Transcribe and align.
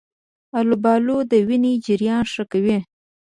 آلوبالو 0.59 1.17
د 1.31 1.33
وینې 1.47 1.73
جریان 1.85 2.23
ښه 2.33 2.43
کوي. 2.51 2.77